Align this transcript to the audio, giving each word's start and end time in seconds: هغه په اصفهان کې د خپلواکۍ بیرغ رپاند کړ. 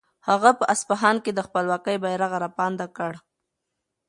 هغه 0.27 0.49
په 0.59 0.63
اصفهان 0.73 1.15
کې 1.23 1.31
د 1.33 1.39
خپلواکۍ 1.47 1.95
بیرغ 2.03 2.31
رپاند 2.45 2.79
کړ. 2.97 3.13